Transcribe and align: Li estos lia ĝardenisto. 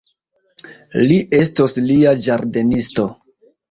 Li 1.11 1.19
estos 1.41 1.79
lia 1.87 2.17
ĝardenisto. 2.27 3.11